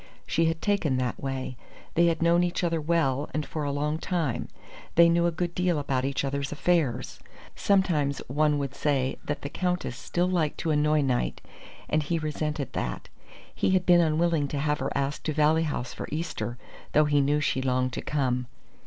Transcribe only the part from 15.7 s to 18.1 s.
for Easter, though he knew she longed to